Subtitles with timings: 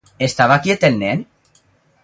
[0.27, 1.23] Estava quiet el nen?